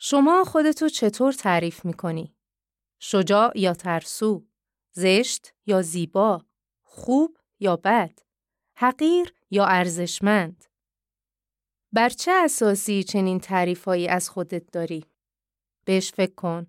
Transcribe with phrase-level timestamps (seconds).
[0.00, 2.34] شما خودتو چطور تعریف می‌کنی؟
[3.00, 4.46] شجاع یا ترسو؟
[4.92, 6.44] زشت یا زیبا؟
[6.82, 8.18] خوب یا بد؟
[8.76, 10.64] حقیر یا ارزشمند؟
[11.92, 15.04] بر چه اساسی چنین تعریفهایی از خودت داری؟
[15.84, 16.66] بهش فکر کن.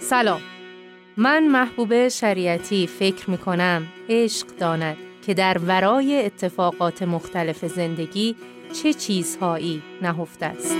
[0.00, 0.40] سلام.
[1.16, 8.36] من محبوب شریعتی فکر می کنم عشق داند که در ورای اتفاقات مختلف زندگی
[8.72, 10.76] چه چیزهایی نهفته است.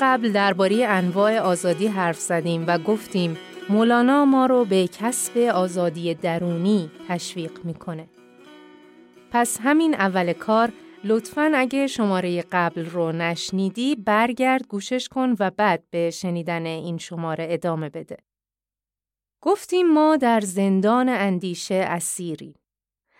[0.00, 3.36] قبل درباره انواع آزادی حرف زدیم و گفتیم
[3.68, 8.08] مولانا ما رو به کسب آزادی درونی تشویق می‌کنه.
[9.30, 10.72] پس همین اول کار
[11.04, 17.46] لطفاً اگه شماره قبل رو نشنیدی برگرد گوشش کن و بعد به شنیدن این شماره
[17.50, 18.16] ادامه بده.
[19.42, 22.54] گفتیم ما در زندان اندیشه اسیری.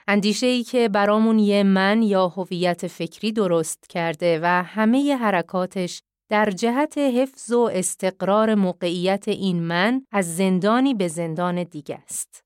[0.09, 6.50] اندیشه ای که برامون یه من یا هویت فکری درست کرده و همه حرکاتش در
[6.50, 12.44] جهت حفظ و استقرار موقعیت این من از زندانی به زندان دیگه است.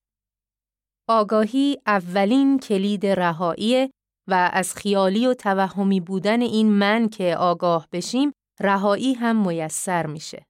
[1.08, 3.90] آگاهی اولین کلید رهایی
[4.28, 10.46] و از خیالی و توهمی بودن این من که آگاه بشیم رهایی هم میسر میشه.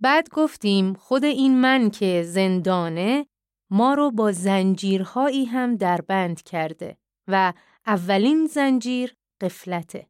[0.00, 3.26] بعد گفتیم خود این من که زندانه
[3.70, 6.96] ما رو با زنجیرهایی هم دربند کرده
[7.28, 7.52] و
[7.86, 10.06] اولین زنجیر قفلته.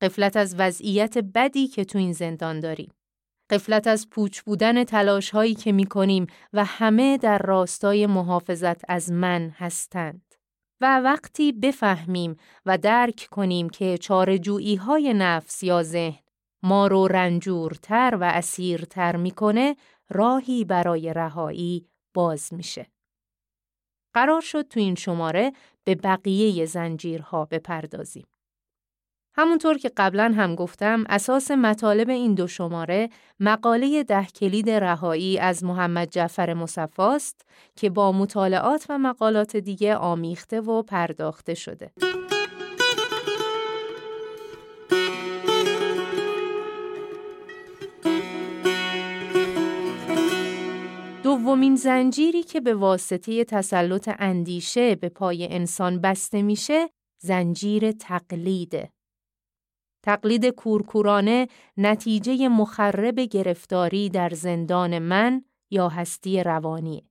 [0.00, 2.92] قفلت از وضعیت بدی که تو این زندان داریم.
[3.50, 9.12] قفلت از پوچ بودن تلاش هایی که می کنیم و همه در راستای محافظت از
[9.12, 10.34] من هستند.
[10.80, 12.36] و وقتی بفهمیم
[12.66, 16.22] و درک کنیم که چارجویی های نفس یا ذهن
[16.62, 19.76] ما رو رنجورتر و اسیرتر می‌کنه
[20.08, 22.86] راهی برای رهایی باز میشه.
[24.14, 25.52] قرار شد تو این شماره
[25.84, 28.26] به بقیه زنجیرها بپردازیم.
[29.38, 33.08] همونطور که قبلا هم گفتم اساس مطالب این دو شماره
[33.40, 40.60] مقاله ده کلید رهایی از محمد جعفر مصفاست که با مطالعات و مقالات دیگه آمیخته
[40.60, 41.92] و پرداخته شده.
[51.22, 58.95] دومین زنجیری که به واسطه تسلط اندیشه به پای انسان بسته میشه زنجیر تقلیده.
[60.06, 67.08] تقلید کورکورانه نتیجه مخرب گرفتاری در زندان من یا هستی روانی.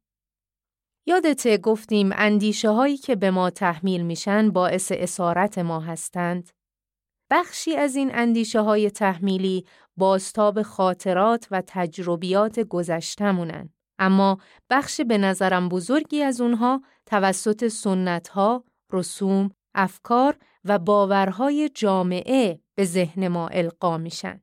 [1.08, 6.50] یادته گفتیم اندیشه هایی که به ما تحمیل میشن باعث اسارت ما هستند؟
[7.32, 9.66] بخشی از این اندیشه های تحمیلی
[9.98, 13.70] بازتاب خاطرات و تجربیات گذشتمونن.
[14.00, 14.38] اما
[14.70, 22.86] بخش به نظرم بزرگی از اونها توسط سنت ها، رسوم، افکار و باورهای جامعه به
[22.86, 24.42] ذهن ما القا میشن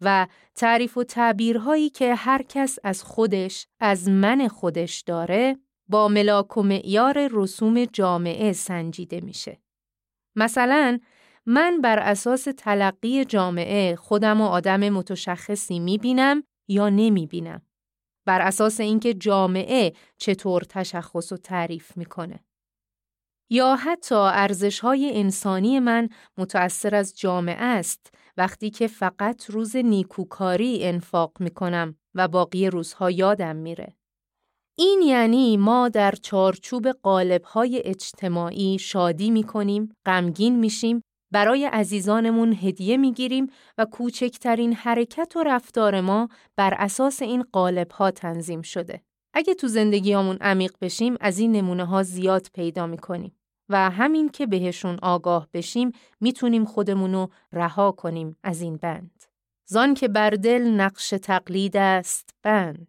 [0.00, 5.56] و تعریف و تعبیرهایی که هر کس از خودش از من خودش داره
[5.88, 9.60] با ملاک و معیار رسوم جامعه سنجیده میشه.
[10.36, 10.98] مثلا
[11.46, 17.62] من بر اساس تلقی جامعه خودم و آدم متشخصی می‌بینم یا نمی‌بینم.
[18.26, 22.44] بر اساس اینکه جامعه چطور تشخص و تعریف می‌کنه.
[23.52, 26.08] یا حتی ارزشهای انسانی من
[26.38, 33.10] متأثر از جامعه است وقتی که فقط روز نیکوکاری انفاق می کنم و باقی روزها
[33.10, 33.96] یادم میره.
[34.78, 41.02] این یعنی ما در چارچوب قالبهای اجتماعی شادی می کنیم، غمگین میشیم،
[41.32, 43.46] برای عزیزانمون هدیه می گیریم
[43.78, 49.02] و کوچکترین حرکت و رفتار ما بر اساس این قالبها تنظیم شده.
[49.34, 53.41] اگه تو زندگیامون عمیق بشیم از این نمونه ها زیاد پیدا می کنیم.
[53.72, 59.24] و همین که بهشون آگاه بشیم می‌تونیم خودمونو رها کنیم از این بند.
[59.66, 62.88] زان که بر دل نقش تقلید است بند.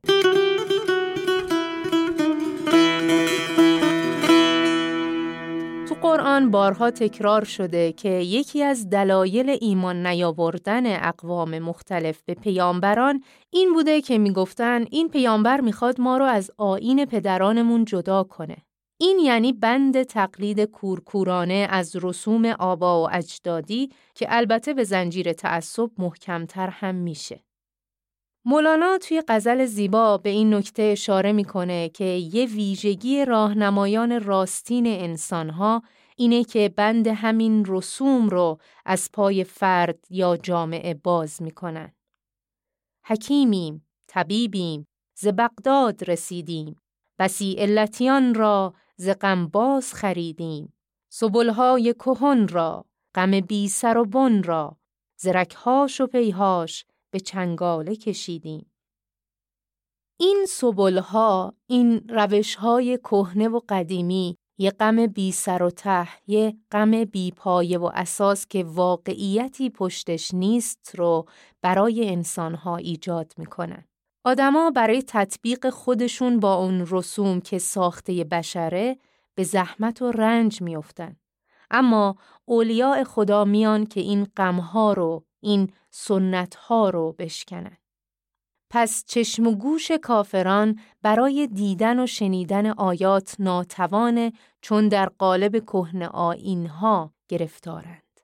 [5.89, 13.23] تو قرآن بارها تکرار شده که یکی از دلایل ایمان نیاوردن اقوام مختلف به پیامبران
[13.49, 18.57] این بوده که می‌گفتن این پیامبر می‌خواد ما رو از آین پدرانمون جدا کنه.
[19.03, 25.89] این یعنی بند تقلید کورکورانه از رسوم آبا و اجدادی که البته به زنجیر تعصب
[25.97, 27.43] محکمتر هم میشه.
[28.45, 35.81] مولانا توی غزل زیبا به این نکته اشاره می‌کنه که یه ویژگی راهنمایان راستین انسانها
[36.17, 41.93] اینه که بند همین رسوم رو از پای فرد یا جامعه باز می‌کنن.
[43.05, 46.75] حکیمیم، طبیبیم، ز بغداد رسیدیم،
[47.19, 50.73] بسی علتیان را ز غم باز خریدیم،
[51.11, 52.85] سبلهای کهن را،
[53.15, 54.77] غم بی سر و بن را،
[55.17, 58.71] زرکهاش و پیهاش به چنگاله کشیدیم.
[60.19, 67.03] این سبلها، این روشهای کهنه و قدیمی یه غم بی سر و ته، یه غم
[67.03, 71.25] بی پایه و اساس که واقعیتی پشتش نیست رو
[71.61, 73.85] برای انسانها ایجاد می‌کنن.
[74.25, 78.97] آدما برای تطبیق خودشون با اون رسوم که ساخته بشره
[79.35, 81.15] به زحمت و رنج میافتن.
[81.71, 82.15] اما
[82.45, 87.77] اولیاء خدا میان که این غمها رو، این سنتها رو بشکنن.
[88.69, 96.03] پس چشم و گوش کافران برای دیدن و شنیدن آیات ناتوانه چون در قالب کهن
[96.03, 98.19] آینها گرفتارند.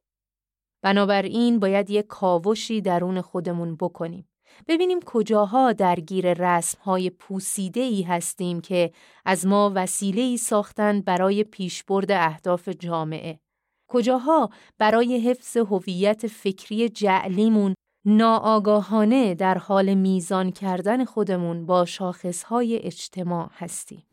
[0.82, 4.29] بنابراین باید یک کاوشی درون خودمون بکنیم.
[4.68, 8.92] ببینیم کجاها درگیر رسمهای پوسیده ای هستیم که
[9.26, 13.40] از ما وسیله ای ساختن برای پیشبرد اهداف جامعه.
[13.88, 17.74] کجاها برای حفظ هویت فکری جعلیمون
[18.06, 24.09] ناآگاهانه در حال میزان کردن خودمون با شاخصهای اجتماع هستیم.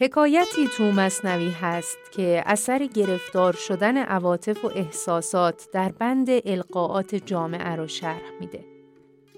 [0.00, 7.76] حکایتی تو مصنوی هست که اثر گرفتار شدن عواطف و احساسات در بند القاعات جامعه
[7.76, 8.64] رو شرح میده.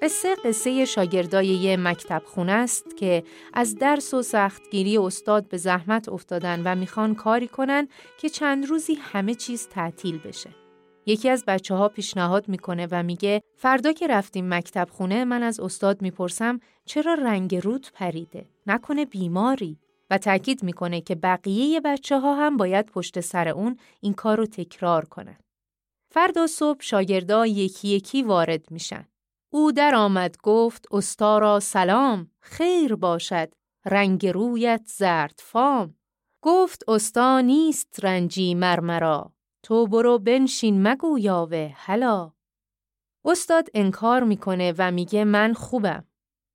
[0.02, 6.08] قصه قصه شاگردای یه مکتب خونه است که از درس و سختگیری استاد به زحمت
[6.08, 7.88] افتادن و می‌خوان کاری کنن
[8.20, 10.50] که چند روزی همه چیز تعطیل بشه.
[11.06, 15.60] یکی از بچه ها پیشنهاد می‌کنه و میگه فردا که رفتیم مکتب خونه من از
[15.60, 19.78] استاد می‌پرسم چرا رنگ رود پریده؟ نکنه بیماری؟
[20.10, 24.46] و تاکید می‌کنه که بقیه بچه ها هم باید پشت سر اون این کار رو
[24.46, 25.38] تکرار کنن.
[26.10, 29.08] فردا صبح شاگردا یکی یکی وارد میشن.
[29.52, 33.52] او در آمد گفت استارا سلام خیر باشد
[33.86, 35.94] رنگ رویت زرد فام
[36.42, 39.32] گفت استا نیست رنجی مرمرا
[39.62, 42.32] تو برو بنشین مگو یاوه هلا
[43.24, 46.04] استاد انکار می‌کنه و میگه من خوبم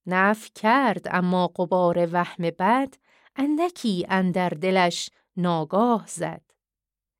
[0.07, 2.95] نف کرد اما قبار وهم بد
[3.35, 6.41] اندکی اندر دلش ناگاه زد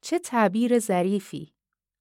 [0.02, 1.54] چه تعبیر ظریفی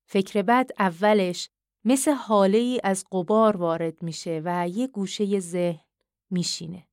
[0.06, 1.50] فکر بد اولش
[1.84, 5.84] مثل حاله ای از قبار وارد میشه و یه گوشه ذهن
[6.30, 6.86] میشینه.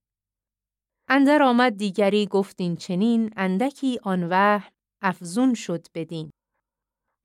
[1.08, 4.72] اندر آمد دیگری گفتین چنین اندکی آن وهم
[5.02, 6.32] افزون شد بدین.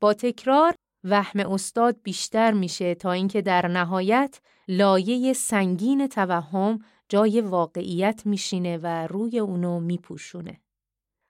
[0.01, 0.75] با تکرار
[1.05, 6.79] وهم استاد بیشتر میشه تا اینکه در نهایت لایه سنگین توهم
[7.09, 10.61] جای واقعیت میشینه و روی اونو میپوشونه.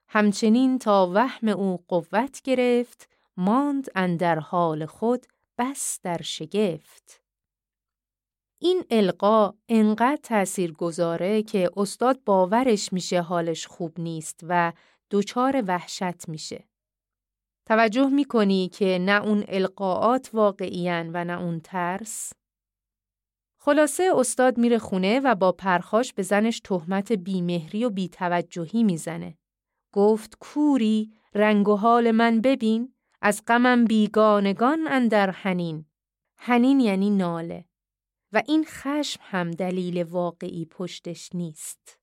[0.09, 5.27] همچنین تا وهم او قوت گرفت ماند اندر حال خود
[5.59, 7.23] بس در شگفت.
[8.59, 14.73] این القا انقدر تأثیر گذاره که استاد باورش میشه حالش خوب نیست و
[15.11, 16.65] دچار وحشت میشه.
[17.67, 22.33] توجه می‌کنی که نه اون القاعات واقعیان و نه اون ترس؟
[23.65, 29.39] خلاصه استاد میره خونه و با پرخاش به زنش تهمت بیمهری و بیتوجهی می‌زنه.
[29.93, 35.85] گفت کوری رنگ و حال من ببین از غمم بیگانگان اندر هنین
[36.37, 37.65] هنین یعنی ناله.
[38.33, 41.99] و این خشم هم دلیل واقعی پشتش نیست.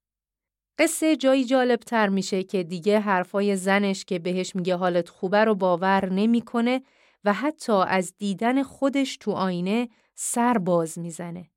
[0.77, 5.55] قصه جایی جالب تر میشه که دیگه حرفای زنش که بهش میگه حالت خوبه رو
[5.55, 6.81] باور نمی‌کنه
[7.23, 11.50] و حتی از دیدن خودش تو آینه سر باز می‌زنه.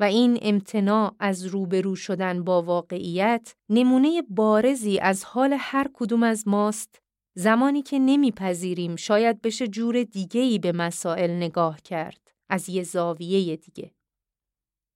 [0.00, 6.48] و این امتناع از روبرو شدن با واقعیت نمونه بارزی از حال هر کدوم از
[6.48, 7.00] ماست
[7.34, 13.90] زمانی که نمیپذیریم شاید بشه جور دیگهی به مسائل نگاه کرد از یه زاویه دیگه.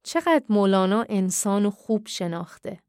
[0.03, 2.81] چقدر مولانا انسان خوب شناخته.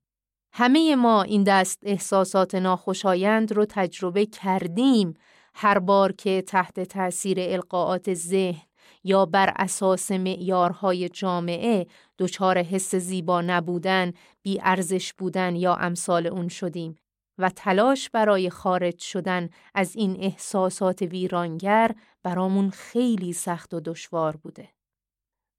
[0.53, 5.13] همه ما این دست احساسات ناخوشایند رو تجربه کردیم
[5.53, 8.61] هر بار که تحت تاثیر القاعات ذهن
[9.05, 11.87] یا بر اساس معیارهای جامعه
[12.19, 16.95] دچار حس زیبا نبودن، بی ارزش بودن یا امثال اون شدیم
[17.37, 21.91] و تلاش برای خارج شدن از این احساسات ویرانگر
[22.23, 24.69] برامون خیلی سخت و دشوار بوده.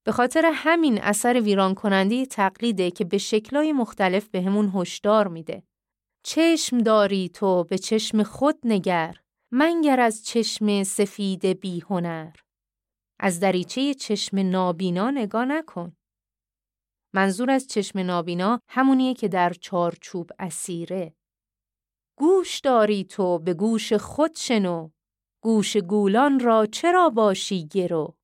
[0.06, 5.62] به خاطر همین اثر ویران کننده تقلیده که به شکلای مختلف به همون هشدار میده.
[6.24, 9.16] چشم داری تو به چشم خود نگر،
[9.52, 12.30] منگر از چشم سفید بی هنر.
[13.20, 15.96] از دریچه چشم نابینا نگاه نکن.
[17.14, 21.14] منظور از چشم نابینا همونیه که در چارچوب اسیره.
[22.18, 24.90] گوش داری تو به گوش خود شنو،
[25.42, 28.16] گوش گولان را چرا باشی گرو؟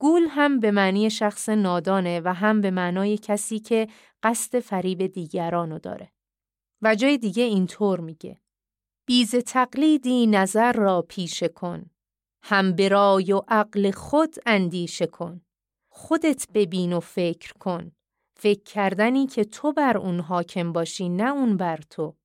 [0.00, 3.88] گول هم به معنی شخص نادانه و هم به معنای کسی که
[4.22, 6.12] قصد فریب دیگرانو داره.
[6.82, 8.40] و جای دیگه اینطور میگه.
[9.06, 11.90] بیز تقلیدی نظر را پیشه کن.
[12.42, 15.40] هم برای و عقل خود اندیشه کن.
[15.90, 17.92] خودت ببین و فکر کن.
[18.36, 22.16] فکر کردنی که تو بر اون حاکم باشی نه اون بر تو.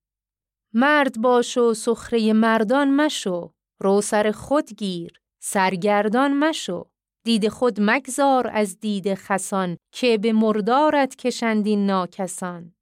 [0.74, 3.54] مرد باش و سخره مردان مشو.
[3.82, 5.22] رو سر خود گیر.
[5.42, 6.86] سرگردان مشو.
[7.26, 12.74] دید خود مگذار از دید خسان که به مردارت کشندین ناکسان.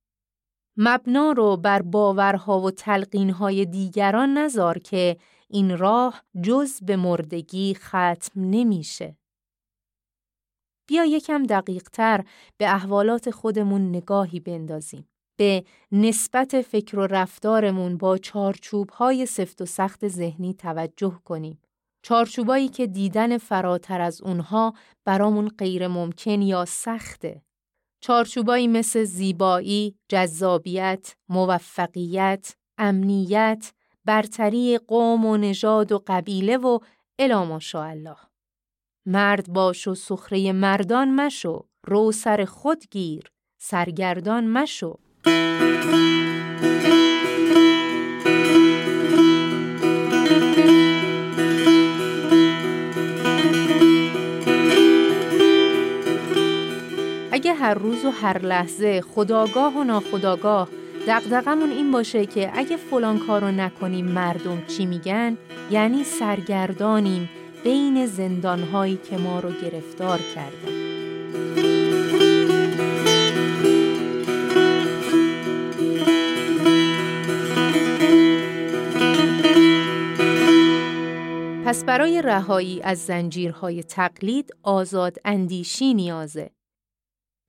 [0.78, 5.18] مبنا رو بر باورها و تلقینهای دیگران نذار که
[5.52, 9.18] این راه جز به مردگی ختم نمیشه.
[10.88, 12.26] بیا یکم دقیق تر
[12.58, 15.08] به احوالات خودمون نگاهی بندازیم.
[15.38, 21.62] به نسبت فکر و رفتارمون با چارچوبهای سفت و سخت ذهنی توجه کنیم.
[22.04, 24.74] چارچوبایی که دیدن فراتر از اونها
[25.06, 27.42] برامون غیر ممکن یا سخته.
[28.04, 33.74] چارچوبایی مثل زیبایی، جذابیت، موفقیت، امنیت،
[34.06, 36.80] برتری قوم و نژاد و قبیله و
[37.20, 38.18] الا ماشاءالله.
[39.06, 45.00] مرد باش و سخره مردان مشو، رو سر خود گیر، سرگردان مشو.
[57.32, 60.68] اگه هر روز و هر لحظه خداگاه و ناخداگاه
[61.08, 65.38] دقدقمون این باشه که اگه فلان کارو نکنیم مردم چی میگن
[65.72, 67.30] یعنی سرگردانیم
[67.64, 70.92] بین زندانهایی که ما رو گرفتار کردن
[81.66, 86.50] پس برای رهایی از زنجیرهای تقلید آزاد اندیشی نیازه.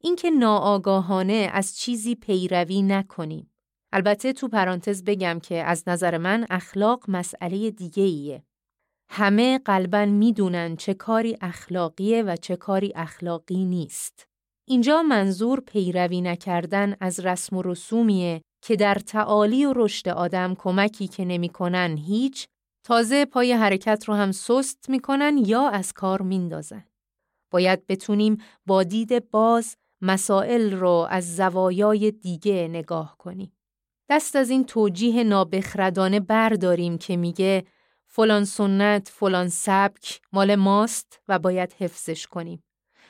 [0.04, 3.52] اینکه ناآگاهانه از چیزی پیروی نکنیم.
[3.92, 8.44] البته تو پرانتز بگم که از نظر من اخلاق مسئله دیگه ایه.
[9.11, 14.26] همه قلبا می‌دونن چه کاری اخلاقیه و چه کاری اخلاقی نیست.
[14.68, 21.09] اینجا منظور پیروی نکردن از رسم و رسومیه که در تعالی و رشد آدم کمکی
[21.09, 22.47] که نمی‌کنن هیچ
[22.87, 26.85] تازه پای حرکت رو هم سست می‌کنن یا از کار میندازن.
[27.52, 33.52] باید بتونیم با دید باز مسائل رو از زوایای دیگه نگاه کنیم.
[34.09, 37.64] دست از این توجیه نابخردانه برداریم که میگه
[38.06, 42.62] فلان سنت، فلان سبک مال ماست و باید حفظش کنیم.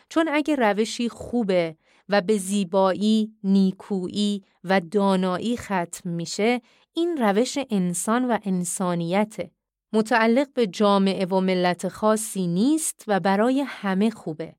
[0.09, 1.77] چون اگه روشی خوبه
[2.09, 6.61] و به زیبایی، نیکویی و دانایی ختم میشه،
[6.93, 9.51] این روش انسان و انسانیته.
[9.93, 14.55] متعلق به جامعه و ملت خاصی نیست و برای همه خوبه.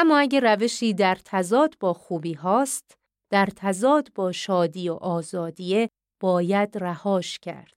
[0.00, 2.94] اما اگر روشی در تضاد با خوبی هاست،
[3.30, 5.88] در تضاد با شادی و آزادیه
[6.20, 7.74] باید رهاش کرد.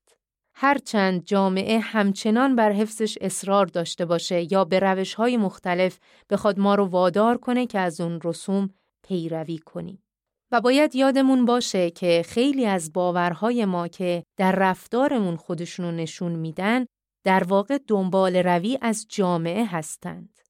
[0.56, 6.00] هرچند جامعه همچنان بر حفظش اصرار داشته باشه یا به روش های مختلف
[6.30, 8.70] بخواد ما رو وادار کنه که از اون رسوم
[9.08, 10.04] پیروی کنیم.
[10.52, 16.86] و باید یادمون باشه که خیلی از باورهای ما که در رفتارمون خودشونو نشون میدن
[17.26, 20.41] در واقع دنبال روی از جامعه هستند.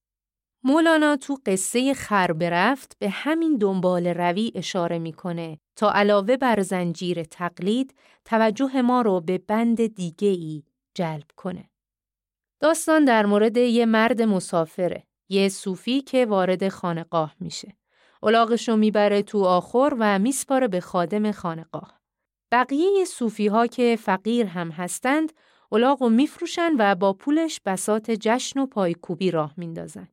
[0.63, 7.24] مولانا تو قصه خر برفت به همین دنبال روی اشاره می‌کنه تا علاوه بر زنجیر
[7.24, 10.63] تقلید توجه ما رو به بند دیگه ای
[10.96, 11.70] جلب کنه.
[12.60, 17.77] داستان در مورد یه مرد مسافره، یه صوفی که وارد خانقاه میشه.
[18.70, 22.00] رو می‌بره تو آخر و میسپاره به خادم خانقاه.
[22.51, 25.34] بقیه صوفی ها که فقیر هم هستند،
[25.72, 30.08] رو میفروشن و با پولش بسات جشن و پایکوبی راه میندازن.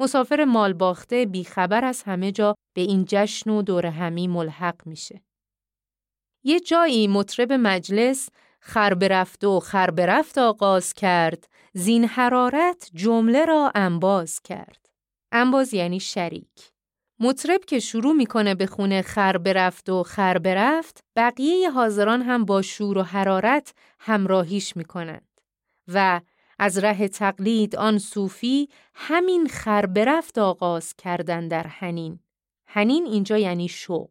[0.00, 5.22] مسافر مال باخته بیخبر از همه جا به این جشن و دور همی ملحق میشه.
[6.44, 8.28] یه جایی مطرب مجلس
[8.60, 14.86] خرب رفت و خرب رفت آغاز کرد، زین حرارت جمله را انباز کرد.
[15.32, 16.72] انباز یعنی شریک.
[17.20, 22.62] مطرب که شروع می‌کنه به خونه خر برفت و خر برفت بقیه حاضران هم با
[22.62, 25.40] شور و حرارت همراهیش می‌کنند
[25.88, 26.20] و
[26.58, 32.20] از ره تقلید آن صوفی همین خر برفت آغاز کردن در هنین.
[32.66, 34.10] هنین اینجا یعنی شوق.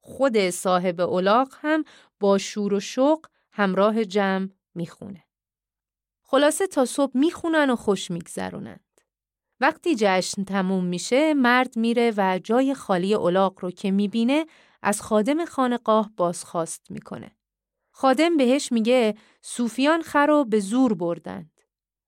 [0.00, 1.84] خود صاحب اولاق هم
[2.20, 5.24] با شور و شوق همراه جمع می‌خونه.
[6.22, 9.00] خلاصه تا صبح می‌خونن و خوش میگذرونند.
[9.60, 14.46] وقتی جشن تموم میشه مرد میره و جای خالی اولاق رو که می‌بینه
[14.82, 17.30] از خادم خانقاه بازخواست می‌کنه.
[17.90, 21.57] خادم بهش میگه صوفیان خر رو به زور بردند.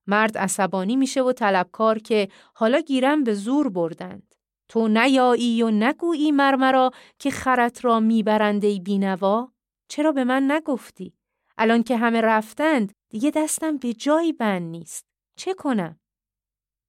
[0.06, 4.34] مرد عصبانی میشه و طلبکار که حالا گیرم به زور بردند.
[4.68, 9.52] تو نیایی و نگویی مرمرا که خرت را میبرنده بینوا؟
[9.88, 11.14] چرا به من نگفتی؟
[11.58, 15.06] الان که همه رفتند دیگه دستم به جایی بند نیست.
[15.36, 16.00] چه کنم؟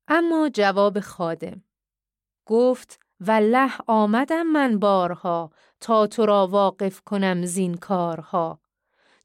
[0.07, 1.63] اما جواب خادم
[2.45, 8.60] گفت والله آمدم من بارها تا تو را واقف کنم زین کارها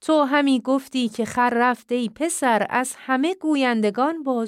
[0.07, 4.47] تو همی گفتی که خر رفته ای پسر از همه گویندگان با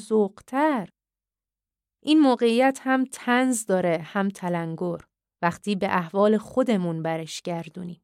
[2.03, 4.99] این موقعیت هم تنز داره هم تلنگر
[5.43, 8.03] وقتی به احوال خودمون برش گردونیم.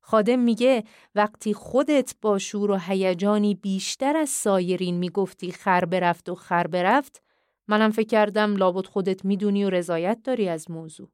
[0.00, 6.34] خادم میگه وقتی خودت با شور و هیجانی بیشتر از سایرین می‌گفتی خر برفت و
[6.34, 7.22] خر برفت
[7.68, 11.10] منم فکر کردم لابد خودت می‌دونی و رضایت داری از موضوع.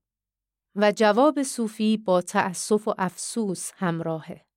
[0.75, 4.48] و جواب صوفی با تأسف و افسوس همراهه.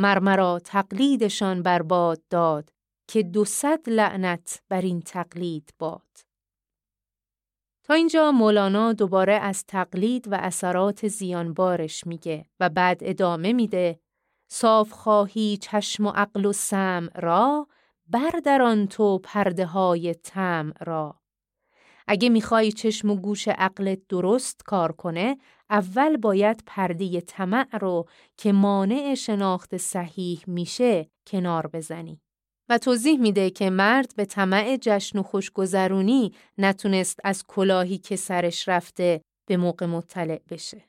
[0.00, 2.72] مرمرا تقلیدشان برباد داد
[3.08, 3.44] که دو
[3.86, 6.18] لعنت بر این تقلید باد.
[7.84, 14.00] تا اینجا مولانا دوباره از تقلید و اثرات زیانبارش میگه و بعد ادامه میده
[14.50, 17.66] صاف خواهی چشم و عقل و سم را
[18.06, 21.19] بردران تو پرده های تم را
[22.12, 25.38] اگه می‌خوای چشم و گوش عقلت درست کار کنه
[25.70, 32.20] اول باید پرده طمع رو که مانع شناخت صحیح میشه کنار بزنی
[32.68, 38.68] و توضیح میده که مرد به طمع جشن و خوشگذرونی نتونست از کلاهی که سرش
[38.68, 40.84] رفته به موقع مطلع بشه.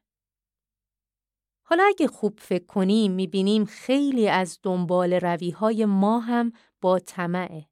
[1.66, 7.71] حالا اگه خوب فکر کنیم می‌بینیم خیلی از دنبال رویهای ما هم با طمعه.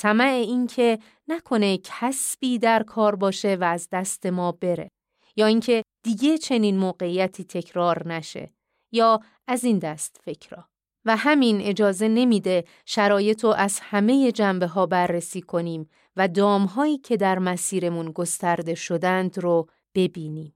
[0.00, 4.88] طمع این که نکنه کسبی در کار باشه و از دست ما بره
[5.36, 8.52] یا اینکه دیگه چنین موقعیتی تکرار نشه
[8.92, 10.68] یا از این دست فکرها.
[11.04, 17.16] و همین اجازه نمیده شرایط رو از همه جنبه ها بررسی کنیم و دامهایی که
[17.16, 20.54] در مسیرمون گسترده شدند رو ببینیم.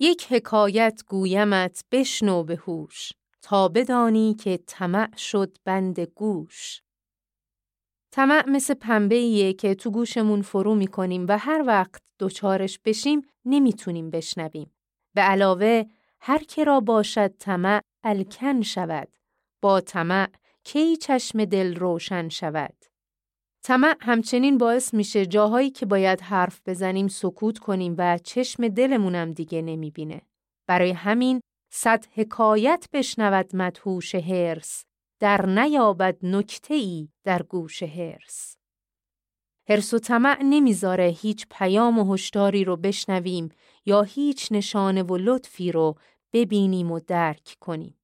[0.00, 3.12] یک حکایت گویمت بشنو به هوش
[3.42, 6.80] تا بدانی که طمع شد بند گوش.
[8.12, 14.72] طمع مثل پنبه که تو گوشمون فرو می‌کنیم و هر وقت دوچارش بشیم نمی‌تونیم بشنویم.
[15.14, 15.84] به علاوه
[16.20, 19.08] هر که را باشد طمع الکن شود.
[19.62, 20.28] با طمع
[20.64, 22.84] کی چشم دل روشن شود.
[23.62, 29.62] طمع همچنین باعث میشه جاهایی که باید حرف بزنیم سکوت کنیم و چشم دلمونم دیگه
[29.62, 30.22] نمی‌بینه.
[30.66, 31.40] برای همین
[31.72, 34.84] صد حکایت بشنود مدهوش هرس
[35.20, 38.56] در نیابد نکته ای در گوش هرس
[39.68, 43.48] هرس و طمع نمی‌ذاره هیچ پیام و هشداری رو بشنویم
[43.86, 45.94] یا هیچ نشانه و لطفی رو
[46.32, 48.00] ببینیم و درک کنیم.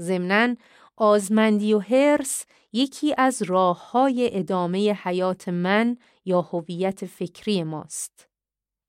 [0.00, 0.54] ضمناً
[0.96, 8.28] آزمندی و هرس یکی از راه های ادامه حیات من یا هویت فکری ماست.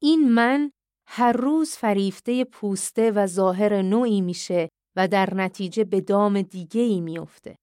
[0.02, 0.72] این من
[1.08, 7.02] هر روز فریفته پوسته و ظاهر نوعی میشه و در نتیجه به دام دیگه ای
[7.02, 7.58] میافته.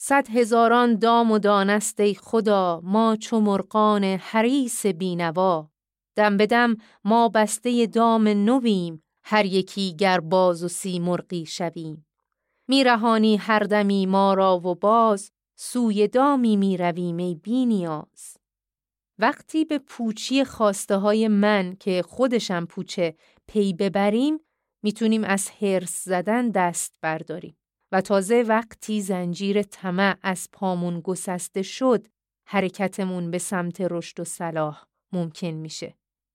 [0.00, 5.70] صد هزاران دام و دانسته خدا ما چو مرقان حریس بینوا.
[6.16, 12.06] دم به دم ما بسته دام نویم هر یکی گر باز و سی مرقی شویم
[12.68, 18.36] میرهانی هر دمی ما را و باز سوی دامی می‌رویم ای بینیاز.
[19.18, 23.14] وقتی به پوچی خواسته های من که خودشم پوچه
[23.46, 24.40] پی ببریم
[24.82, 27.56] می‌تونیم از حرس زدن دست برداریم
[27.92, 32.06] و تازه وقتی زنجیر طمع از پامون گسسته شد
[32.48, 35.94] حرکتمون به سمت رشد و صلاح ممکن میشه.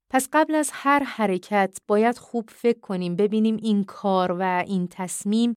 [0.10, 5.56] پس قبل از هر حرکت باید خوب فکر کنیم ببینیم این کار و این تصمیم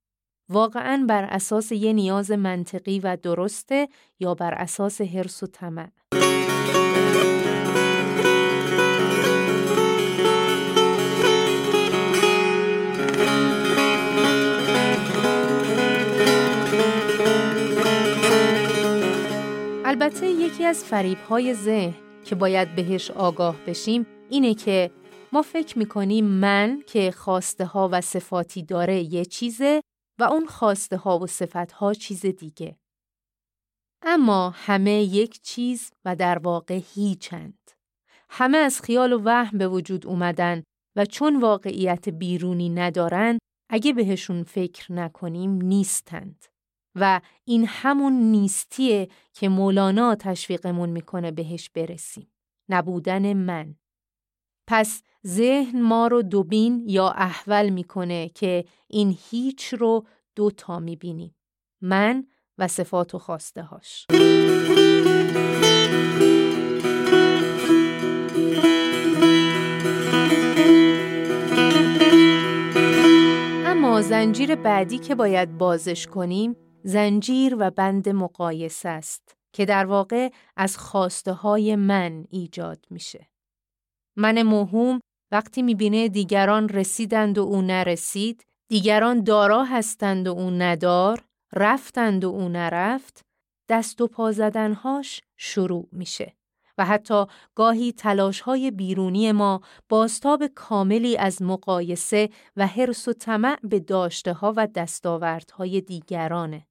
[0.49, 3.89] واقعا بر اساس یه نیاز منطقی و درسته
[4.21, 5.89] یا بر اساس حرس و طمع.
[20.07, 24.91] البته یکی از فریبهای ذهن که باید بهش آگاه بشیم اینه که
[25.33, 29.81] ما فکر می‌کنیم من که خواسته ها و صفاتی داره یه چیزه
[30.19, 32.77] و اون خواسته ها و صفت ها چیز دیگه.
[34.03, 37.71] اما همه یک چیز و در واقع هیچند.
[38.31, 40.63] همه از خیال و وهم به وجود اومدن
[40.97, 43.39] و چون واقعیت بیرونی ندارن
[43.71, 46.56] اگه بهشون فکر نکنیم نیستند.
[47.01, 52.33] و این همون نیستیه که مولانا تشویقمون می‌کنه بهش برسیم.
[52.69, 53.75] نبودن من.
[54.67, 60.07] پس ذهن ما رو دوبین یا احول می‌کنه که این هیچ رو
[60.37, 61.35] دو تا می‌بینیم.
[61.81, 62.27] من
[62.59, 64.07] و صفات و خواسته هاش.
[73.67, 76.57] اما زنجیر بعدی که باید بازش کنیم
[76.87, 83.29] زنجیر و بند مقایسه است که در واقع از خواسته های من ایجاد میشه.
[84.17, 85.01] من موهوم
[85.33, 92.29] وقتی می‌بینه دیگران رسیدند و او نرسید، دیگران دارا هستند و او ندار، رفتند و
[92.29, 93.21] او نرفت،
[93.69, 96.33] دست و پا زدنهاش شروع میشه.
[96.79, 103.81] و حتی گاهی تلاشهای بیرونی ما باستاب کاملی از مقایسه و حرس و طمع به
[103.81, 106.67] داشته ها و دستاوردهای دیگرانه.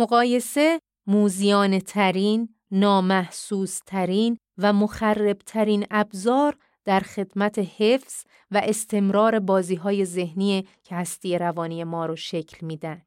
[0.00, 9.74] مقایسه موزیان ترین، نامحسوس ترین و مخرب ترین ابزار در خدمت حفظ و استمرار بازی
[9.74, 13.02] های ذهنی که هستی روانی ما رو شکل میدن.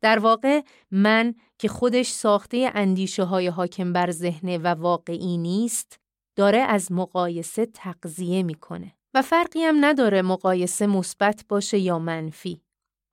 [0.00, 6.00] در واقع من که خودش ساخته اندیشه های حاکم بر ذهن و واقعی نیست،
[6.36, 8.92] داره از مقایسه تقضیه می‌کنه.
[9.14, 12.60] و فرقی هم نداره مقایسه مثبت باشه یا منفی.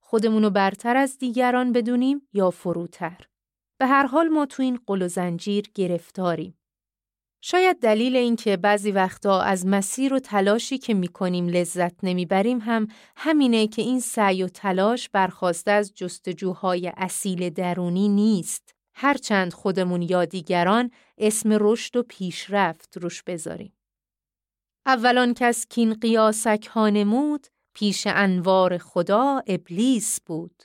[0.09, 3.17] خودمونو برتر از دیگران بدونیم یا فروتر.
[3.79, 6.59] به هر حال ما تو این قل و زنجیر گرفتاریم.
[7.41, 13.67] شاید دلیل اینکه بعضی وقتا از مسیر و تلاشی که می‌کنیم لذت نمی‌بریم هم همینه
[13.67, 18.75] که این سعی و تلاش برخواسته از جستجوهای اصیل درونی نیست.
[18.93, 23.73] هرچند خودمون یا دیگران اسم رشد و پیشرفت روش بذاریم.
[24.85, 30.63] اولان کس کین قیاسک ها نمود پیش انوار خدا ابلیس بود.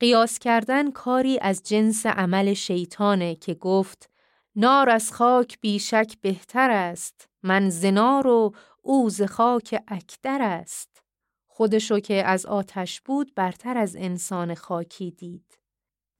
[0.00, 4.10] قیاس کردن کاری از جنس عمل شیطانه که گفت
[4.56, 11.02] نار از خاک بیشک بهتر است من زنار و او ز خاک اکدر است.
[11.46, 15.58] خودشو که از آتش بود برتر از انسان خاکی دید.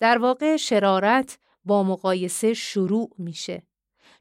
[0.00, 3.62] در واقع شرارت با مقایسه شروع میشه.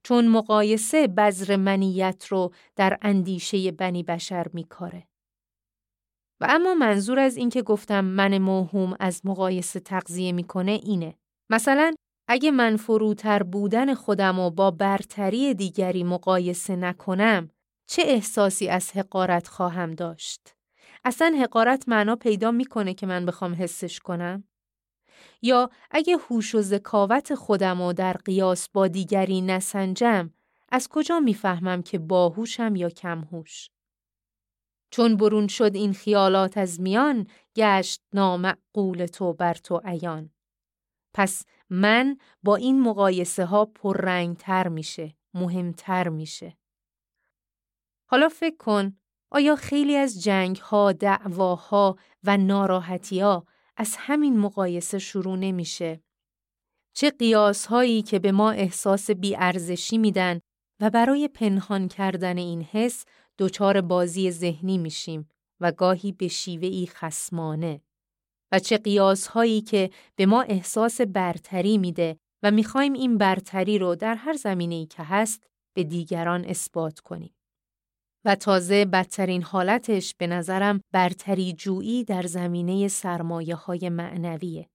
[0.03, 5.07] چون مقایسه بذر منیت رو در اندیشه بنی بشر میکاره.
[6.43, 11.15] و اما منظور از اینکه گفتم من موهوم از مقایسه تغذیه می‌کنه اینه
[11.49, 11.93] مثلا
[12.27, 17.49] اگه من فروتر بودن خودم و با برتری دیگری مقایسه نکنم
[17.87, 20.55] چه احساسی از حقارت خواهم داشت؟
[21.05, 24.43] اصلا حقارت معنا پیدا می‌کنه که من بخوام حسش کنم؟
[25.41, 30.29] یا اگه هوش و ذکاوت خودم و در قیاس با دیگری نسنجم
[30.69, 33.69] از کجا می‌فهمم که باهوشم یا کمهوش؟
[34.93, 40.29] چون برون شد این خیالات از میان گشت نامعقول تو بر تو عیان.
[41.13, 43.71] پس من با این مقایسه ها
[44.39, 46.57] تر میشه، مهمتر میشه.
[48.09, 48.97] حالا فکر کن
[49.31, 53.45] آیا خیلی از جنگ ها، دعواها و ناراحتی ها
[53.77, 56.03] از همین مقایسه شروع نمیشه؟
[56.95, 60.39] چه قیاس هایی که به ما احساس بیارزشی میدن
[60.81, 63.05] و برای پنهان کردن این حس
[63.37, 65.29] دچار بازی ذهنی میشیم
[65.61, 67.81] و گاهی به شیوهی خسمانه.
[68.51, 73.95] و چه قیاس هایی که به ما احساس برتری میده و می‌خوایم این برتری رو
[73.95, 75.43] در هر زمینه‌ای که هست
[75.75, 77.35] به دیگران اثبات کنیم.
[78.25, 84.69] و تازه بدترین حالتش به نظرم برتری جویی در زمینه سرمایه های معنویه.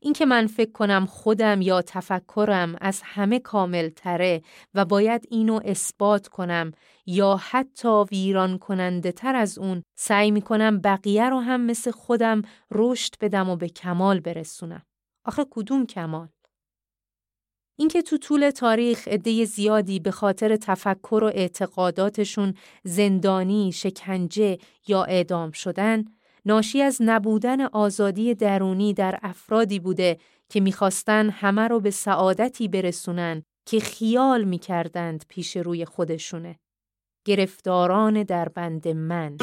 [0.00, 4.42] اینکه من فکر کنم خودم یا تفکرم از همه کامل تره
[4.74, 6.72] و باید اینو اثبات کنم
[7.06, 12.42] یا حتی ویران کننده تر از اون سعی می کنم بقیه رو هم مثل خودم
[12.70, 14.82] رشد بدم و به کمال برسونم.
[15.24, 16.28] آخه کدوم کمال؟
[17.78, 22.54] اینکه تو طول تاریخ عده زیادی به خاطر تفکر و اعتقاداتشون
[22.84, 26.04] زندانی، شکنجه یا اعدام شدن
[26.46, 33.42] ناشی از نبودن آزادی درونی در افرادی بوده که می‌خواستن همه رو به سعادتی برسونن
[33.66, 36.58] که خیال می‌کردند پیش روی خودشونه.
[37.26, 39.36] گرفتاران در بند من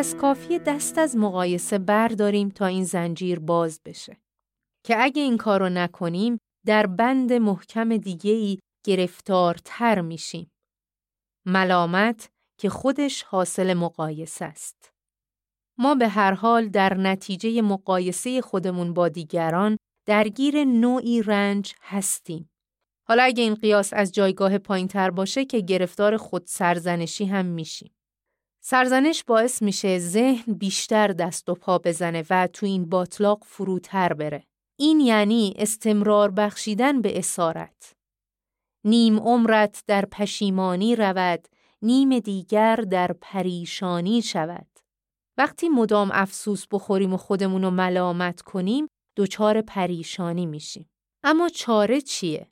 [0.00, 4.16] پس کافی دست از مقایسه برداریم تا این زنجیر باز بشه.
[4.84, 10.50] که اگه این کارو نکنیم در بند محکم دیگه‌ای گرفتارتر میشیم.
[11.46, 14.92] ملامت که خودش حاصل مقایسه است.
[15.78, 22.50] ما به هر حال در نتیجه مقایسه خودمون با دیگران درگیر نوعی رنج هستیم.
[23.08, 27.94] حالا اگه این قیاس از جایگاه پایین تر باشه که گرفتار خود سرزنشی هم میشیم.
[28.62, 34.44] سرزنش باعث میشه ذهن بیشتر دست و پا بزنه و تو این باطلاق فروتر بره.
[34.78, 37.92] این یعنی استمرار بخشیدن به اسارت.
[38.84, 41.48] نیم عمرت در پشیمانی رود،
[41.82, 44.66] نیم دیگر در پریشانی شود.
[45.38, 50.90] وقتی مدام افسوس بخوریم و خودمون رو ملامت کنیم، دچار پریشانی میشیم.
[51.24, 52.50] اما چاره چیه؟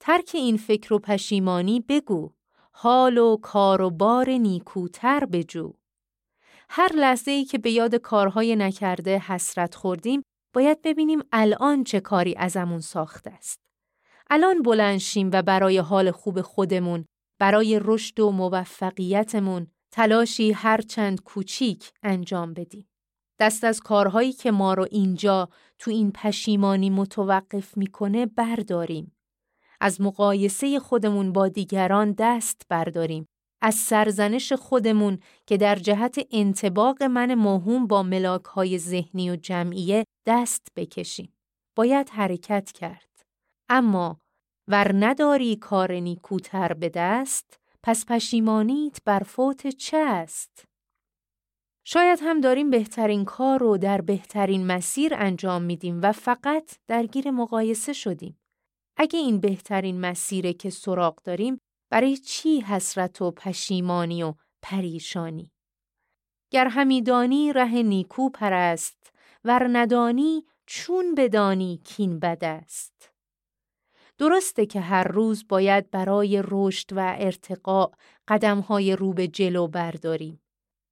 [0.00, 2.32] ترک این فکر و پشیمانی بگو.
[2.80, 5.72] حال و کار و بار نیکوتر بجو.
[6.70, 10.22] هر لحظه ای که به یاد کارهای نکرده حسرت خوردیم،
[10.54, 13.60] باید ببینیم الان چه کاری ازمون ساخته است.
[14.30, 17.04] الان بلنشیم و برای حال خوب خودمون،
[17.38, 22.88] برای رشد و موفقیتمون، تلاشی هرچند کوچیک انجام بدیم.
[23.40, 29.17] دست از کارهایی که ما رو اینجا تو این پشیمانی متوقف می‌کنه برداریم.
[29.80, 33.26] از مقایسه خودمون با دیگران دست برداریم.
[33.62, 40.04] از سرزنش خودمون که در جهت انتباق من مهم با ملاک های ذهنی و جمعیه
[40.26, 41.32] دست بکشیم.
[41.76, 43.22] باید حرکت کرد.
[43.68, 44.20] اما
[44.68, 50.64] ور نداری کار نیکوتر به دست، پس پشیمانیت بر فوت چه است؟
[51.84, 57.92] شاید هم داریم بهترین کار رو در بهترین مسیر انجام میدیم و فقط درگیر مقایسه
[57.92, 58.38] شدیم.
[58.98, 61.58] اگه این بهترین مسیره که سراغ داریم
[61.90, 65.52] برای چی حسرت و پشیمانی و پریشانی؟
[66.50, 69.12] گر همیدانی ره نیکو پرست
[69.44, 73.10] ور ندانی چون بدانی کین بد است.
[74.18, 77.90] درسته که هر روز باید برای رشد و ارتقاء
[78.28, 80.40] قدمهای رو به جلو برداریم.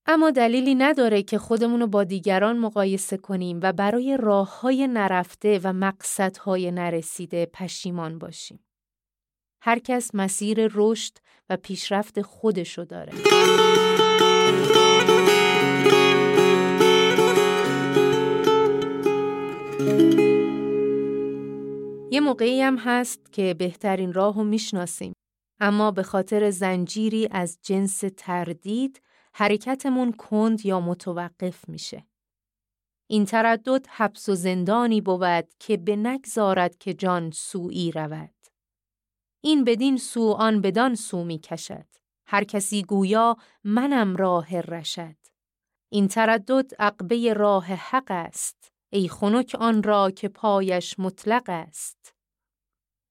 [0.08, 5.60] اما دلیلی نداره که خودمون رو با دیگران مقایسه کنیم و برای راه های نرفته
[5.64, 8.60] و مقصدهای نرسیده پشیمان باشیم.
[9.62, 11.12] هر کس مسیر رشد
[11.50, 13.12] و پیشرفت خودشو داره.
[22.10, 25.12] یه موقعی هم هست که بهترین راه رو می‌شناسیم
[25.60, 29.02] اما به خاطر زنجیری از جنس تردید
[29.38, 32.06] حرکتمون کند یا متوقف میشه.
[33.06, 38.34] این تردد حبس و زندانی بود که به نگذارد که جان سوئی رود.
[39.40, 41.86] این بدین سو آن بدان سو می کشد.
[42.26, 45.16] هر کسی گویا منم راه رشد.
[45.92, 48.72] این تردد عقبه راه حق است.
[48.92, 52.14] ای خنک آن را که پایش مطلق است.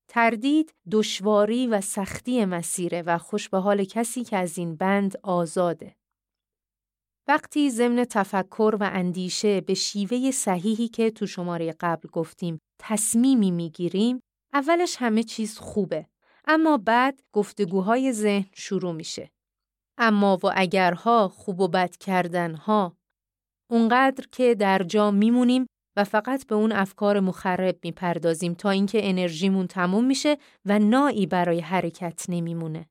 [0.07, 5.95] تردید دشواری و سختی مسیره و خوش به حال کسی که از این بند آزاده.
[7.27, 14.19] وقتی ضمن تفکر و اندیشه به شیوه صحیحی که تو شماره قبل گفتیم تصمیمی می‌گیریم
[14.53, 16.07] اولش همه چیز خوبه
[16.47, 19.31] اما بعد گفتگوهای ذهن شروع میشه
[19.97, 22.97] اما و اگرها خوب و بد کردنها
[23.71, 25.65] اونقدر که در جا میمونیم
[25.97, 31.59] و فقط به اون افکار مخرب می‌پردازیم تا اینکه انرژیمون تموم میشه و نایی برای
[31.59, 32.89] حرکت نمیمونه.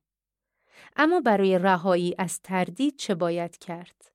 [0.95, 4.14] اما برای رهایی از تردید چه باید کرد؟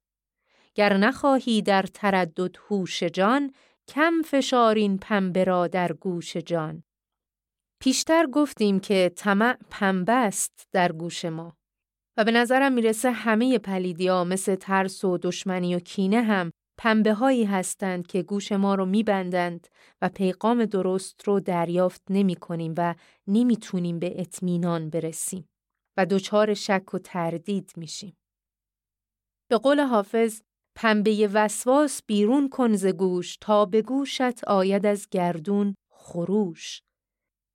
[0.74, 3.54] گر نخواهی در تردد هوش جان
[3.88, 6.82] کم فشارین پنبه را در گوش جان
[7.82, 11.56] پیشتر گفتیم که طمع پنبه است در گوش ما
[12.16, 17.44] و به نظرم می‌رسه همه پلیدیا مثل ترس و دشمنی و کینه هم پنبه هایی
[17.44, 19.68] هستند که گوش ما رو میبندند
[20.02, 22.94] و پیغام درست رو دریافت نمی کنیم و
[23.26, 25.48] نمی‌تونیم به اطمینان برسیم
[25.96, 28.16] و دچار شک و تردید میشیم.
[29.50, 30.42] به قول حافظ
[30.82, 36.82] پنبه وسواس بیرون کن ز گوش تا به گوشت آید از گردون خروش.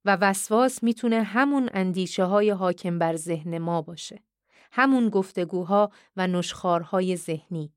[0.05, 4.23] و وسواس می‌تونه همون اندیشه های حاکم بر ذهن ما باشه
[4.71, 7.73] همون گفتگوها و نشخارهای ذهنی.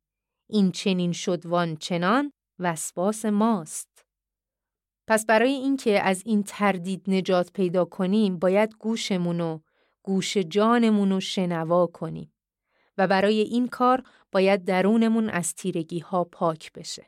[0.46, 4.04] این چنین شد وان چنان وسواس ماست.
[5.06, 9.60] پس برای اینکه از این تردید نجات پیدا کنیم باید گوشمونو
[10.02, 12.32] گوش جانمونو شنوا کنیم.
[12.98, 17.06] و برای این کار باید درونمون از تیرگی ها پاک بشه.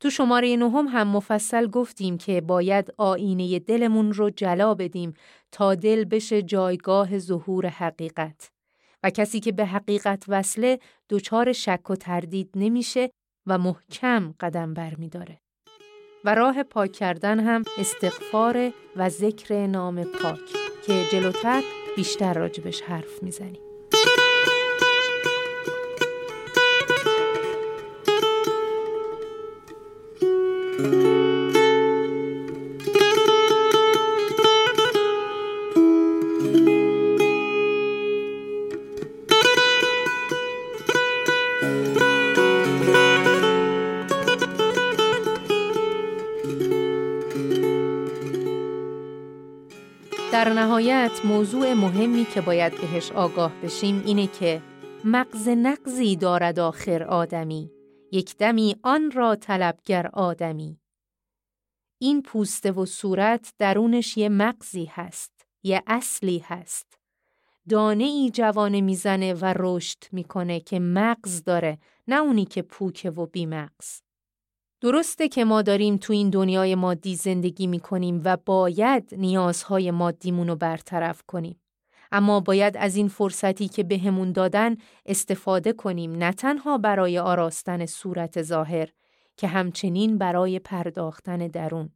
[0.00, 5.14] تو شماره نهم هم مفصل گفتیم که باید آینه دلمون رو جلا بدیم
[5.52, 8.50] تا دل بشه جایگاه ظهور حقیقت.
[9.02, 10.78] و کسی که به حقیقت وصله
[11.10, 13.10] دچار شک و تردید نمیشه
[13.46, 15.40] و محکم قدم برمیداره.
[16.24, 20.40] و راه پاک کردن هم استغفار و ذکر نام پاک
[20.86, 21.62] که جلوتر
[21.96, 23.69] بیشتر راجبش حرف می‌زنیم.
[50.32, 54.60] در نهایت موضوع مهمی که باید بهش آگاه بشیم اینه که
[55.04, 57.70] مغز نقضی دارد آخر آدمی.
[58.12, 60.80] یک دمی آن را طلبگر آدمی
[61.98, 66.98] این پوسته و صورت درونش یه مغزی هست یه اصلی هست
[67.68, 73.26] دانه ای جوانه می‌زنه و رشد می‌کنه که مغز داره نه اونی که پوکه و
[73.26, 74.02] بی مغز.
[74.80, 80.48] درسته که ما داریم تو این دنیای مادی زندگی می کنیم و باید نیازهای مادیمون
[80.48, 81.59] رو برطرف کنیم.
[82.12, 88.42] اما باید از این فرصتی که بهمون دادن استفاده کنیم نه تنها برای آراستن صورت
[88.42, 88.88] ظاهر
[89.36, 91.92] که همچنین برای پرداختن درون.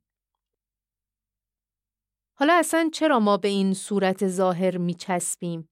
[2.34, 5.68] حالا اصلا چرا ما به این صورت ظاهر می چسبیم؟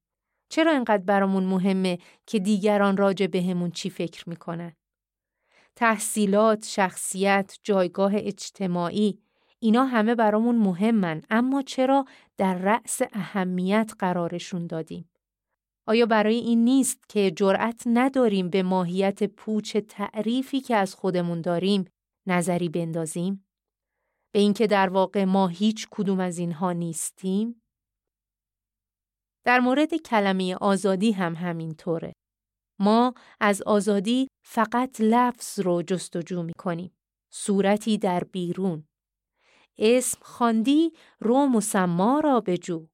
[0.48, 4.76] چرا اینقدر برامون مهمه که دیگران راجع بهمون چی فکر می‌کنن؟
[5.76, 9.18] تحصیلات، شخصیت، جایگاه اجتماعی
[9.62, 12.05] اینا همه برامون مهمن اما چرا
[12.37, 15.11] در رأس اهمیت قرارشون دادیم؟
[15.87, 21.85] آیا برای این نیست که جرأت نداریم به ماهیت پوچ تعریفی که از خودمون داریم
[22.27, 23.46] نظری بندازیم؟
[24.35, 27.62] به اینکه در واقع ما هیچ کدوم از اینها نیستیم؟
[29.46, 32.12] در مورد کلمه آزادی هم همین طوره.
[32.81, 36.94] ما از آزادی فقط لفظ رو جستجو می کنیم.
[37.33, 38.85] صورتی در بیرون.
[39.78, 42.87] اسم خواندی رو مسما را بجو.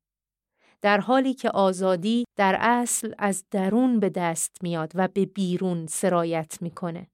[0.82, 6.58] در حالی که آزادی در اصل از درون به دست میاد و به بیرون سرایت
[6.60, 7.10] می‌کنه.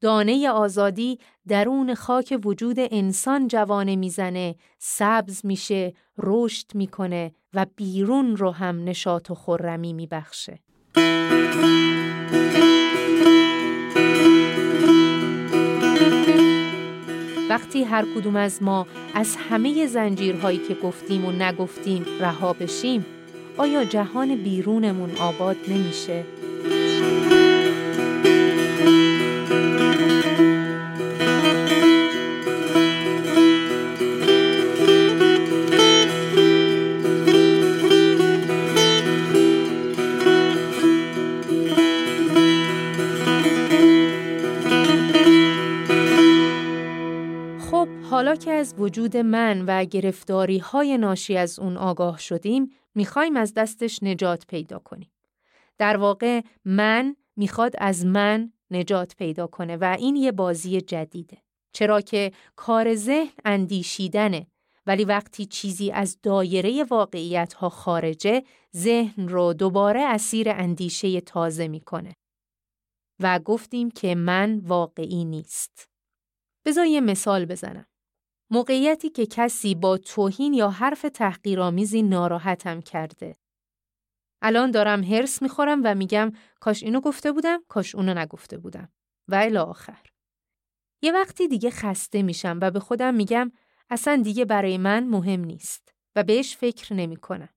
[0.00, 8.50] دانه آزادی درون خاک وجود انسان جوانه می‌زنه، سبز میشه، رشد می‌کنه و بیرون رو
[8.50, 10.58] هم نشاط و خرمی میبخشه.
[17.52, 23.06] وقتی هر کدوم از ما از همه زنجیرهایی که گفتیم و نگفتیم رها بشیم
[23.56, 26.24] آیا جهان بیرونمون آباد نمیشه؟
[48.82, 54.78] وجود من و گرفتاری های ناشی از اون آگاه شدیم، می‌خوایم از دستش نجات پیدا
[54.78, 55.12] کنیم.
[55.78, 61.38] در واقع من می‌خواد از من نجات پیدا کنه و این یه بازی جدیده.
[61.72, 64.46] چرا که کار ذهن اندیشیدنه
[64.86, 68.42] ولی وقتی چیزی از دایره واقعیت ها خارجه
[68.76, 72.14] ذهن رو دوباره اسیر اندیشه تازه می‌کنه.
[73.20, 75.88] و گفتیم که من واقعی نیست.
[76.64, 77.86] بذار یه مثال بزنم.
[78.52, 83.36] موقعیتی که کسی با توهین یا حرف تحقیرآمیزی ناراحتم کرده.
[84.42, 88.92] الان دارم هرس می‌خورم و میگم کاش اینو گفته بودم، کاش اونو نگفته بودم.
[89.28, 90.02] و الی آخر.
[91.02, 93.52] یه وقتی دیگه خسته میشم و به خودم میگم
[93.90, 97.54] اصلا دیگه برای من مهم نیست و بهش فکر نمی کنم.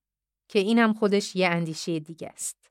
[0.47, 2.64] که اینم خودش یه اندیشه دیگه است.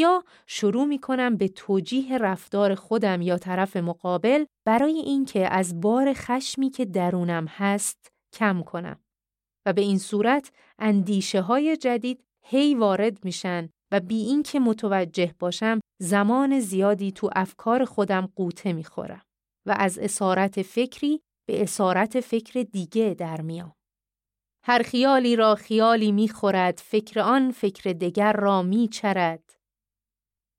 [0.00, 6.12] یا شروع می کنم به توجیه رفتار خودم یا طرف مقابل برای اینکه از بار
[6.12, 9.00] خشمی که درونم هست کم کنم.
[9.66, 15.80] و به این صورت اندیشه های جدید هی وارد میشن و بی اینکه متوجه باشم
[16.02, 19.22] زمان زیادی تو افکار خودم قوطه می‌خورم
[19.66, 23.72] و از اسارت فکری به اسارت فکر دیگه در میام.
[24.64, 29.59] هر خیالی را خیالی می‌خورد فکر آن فکر دگر را میچرد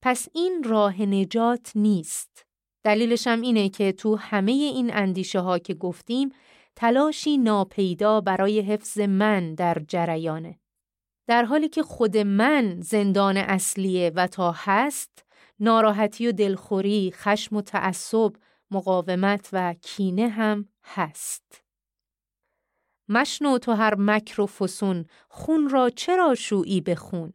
[0.01, 2.45] پس این راه نجات نیست.
[2.83, 6.29] دلیلش هم اینه که تو همه این اندیشه ها که گفتیم
[6.75, 10.59] تلاشی ناپیدا برای حفظ من در جریانه.
[11.27, 15.25] در حالی که خود من زندان اصلیه و تا هست،
[15.59, 18.35] ناراحتی و دلخوری، خشم و تعصب،
[18.71, 21.63] مقاومت و کینه هم هست.
[23.09, 27.33] مشنو تو هر مکر و فسون خون را چرا شویی بخون؟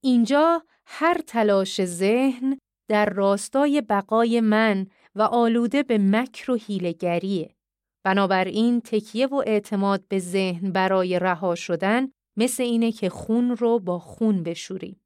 [0.00, 2.58] اینجا هر تلاش ذهن
[2.88, 7.56] در راستای بقای من و آلوده به مکر و هیلگریه.
[8.04, 13.98] بنابراین تکیه و اعتماد به ذهن برای رها شدن مثل اینه که خون رو با
[13.98, 15.00] خون بشوریم.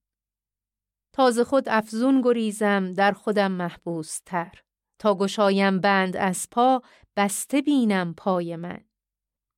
[1.12, 4.60] تازه خود افزون گریزم در خودم محبوس تر.
[4.98, 6.82] تا گشایم بند از پا
[7.16, 8.80] بسته بینم پای من.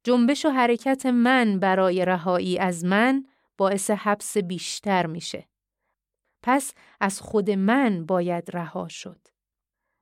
[0.04, 3.26] جنبش و حرکت من برای رهایی از من
[3.58, 5.48] باعث حبس بیشتر میشه.
[6.43, 9.28] پس از خود من باید رها شد.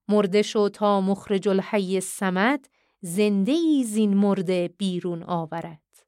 [0.08, 2.68] مرده شو تا مخرج الحی سمد
[3.00, 6.06] زنده ای زین مرده بیرون آورد.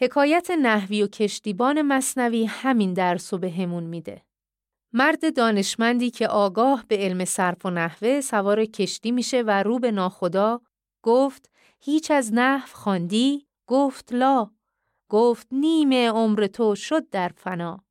[0.00, 4.22] حکایت نحوی و کشتیبان مصنوی همین درس و به همون میده.
[4.92, 9.90] مرد دانشمندی که آگاه به علم صرف و نحوه سوار کشتی میشه و رو به
[9.90, 10.60] ناخدا
[11.02, 11.50] گفت
[11.80, 14.50] هیچ از نحو خواندی گفت لا
[15.08, 17.84] گفت نیمه عمر تو شد در فنا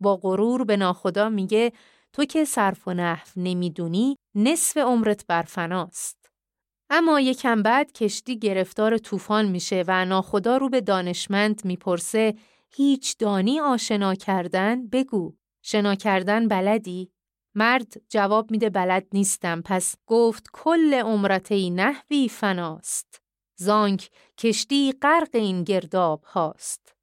[0.00, 1.72] با غرور به ناخدا میگه
[2.12, 6.30] تو که صرف و نحو نمی‌دونی نصف عمرت بر فناست
[6.90, 12.34] اما یکم بعد کشتی گرفتار طوفان میشه و ناخدا رو به دانشمند می‌پرسه
[12.70, 17.10] هیچ دانی آشنا کردن بگو شنا کردن بلدی؟
[17.54, 23.22] مرد جواب میده بلد نیستم پس گفت کل عمرته نحوی فناست.
[23.56, 26.97] زانک کشتی غرق این گرداب هاست.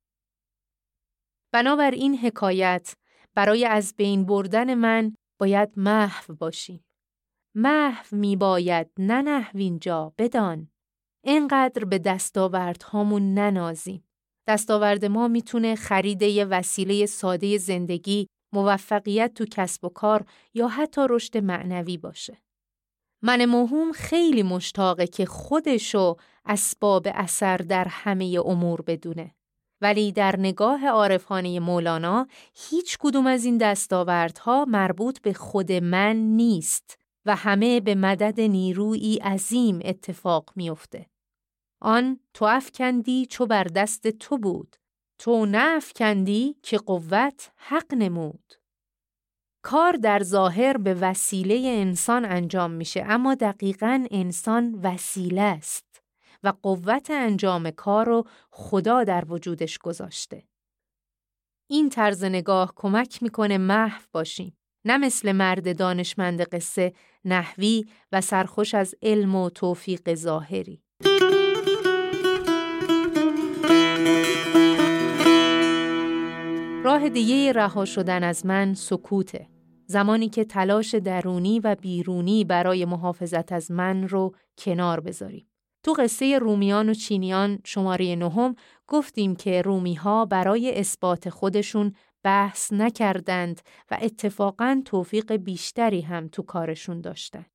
[1.92, 2.96] این حکایت
[3.36, 6.86] برای از بین بردن من باید محو باشیم.
[7.56, 10.70] محو می باید نه نحو جا بدان.
[11.24, 14.04] اینقدر به دستاورد هامون ننازیم.
[14.48, 21.02] دستاورد ما می‌تونه خرید یه وسیله ساده زندگی موفقیت تو کسب و کار یا حتی
[21.10, 22.38] رشد معنوی باشه.
[23.22, 29.36] من مهم خیلی مشتاقه که خودشو اسباب اثر در همه امور بدونه.
[29.82, 36.98] ولی در نگاه عارفانه مولانا هیچ کدوم از این دستاوردها مربوط به خود من نیست
[37.26, 41.06] و همه به مدد نیرویی عظیم اتفاق میافته.
[41.82, 44.76] آن تو افکندی چو بر دست تو بود
[45.18, 48.54] تو نف کندی که قوت حق نمود.
[49.62, 55.95] کار در ظاهر به وسیله انسان انجام میشه اما دقیقا انسان وسیله است
[56.46, 60.44] و قوت انجام کار رو خدا در وجودش گذاشته.
[61.68, 64.58] این طرز نگاه کمک می‌کنه محو باشیم.
[64.86, 66.94] نه مثل مرد دانشمند قصه
[67.26, 70.82] نحوی و سرخوش از علم و توفیق ظاهری.
[76.84, 79.48] راه دیگه رها شدن از من سکوته.
[79.88, 85.48] زمانی که تلاش درونی و بیرونی برای محافظت از من رو کنار بذاریم.
[85.86, 88.56] تو قصه رومیان و چینیان شماره نهم
[88.88, 93.62] گفتیم که رومی ها برای اثبات خودشون بحث نکردند
[93.92, 97.46] و اتفاقا توفیق بیشتری هم تو کارشون داشتن.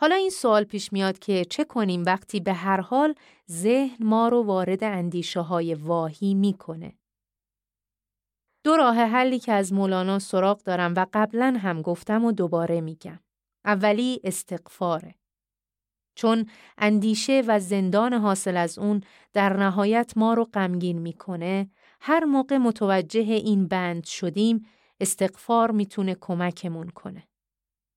[0.00, 3.14] حالا این سوال پیش میاد که چه کنیم وقتی به هر حال
[3.50, 6.98] ذهن ما رو وارد اندیشه های واهی می‌کنه.
[8.64, 13.20] دو راه حلی که از مولانا سراغ دارم و قبلا هم گفتم و دوباره میگم.
[13.64, 15.17] اولی استقفاره.
[16.18, 16.46] چون
[16.78, 19.00] اندیشه و زندان حاصل از اون
[19.32, 24.66] در نهایت ما رو غمگین می‌کنه، هر موقع متوجه این بند شدیم،
[25.00, 27.28] استقفار می‌تونه کمکمون کنه.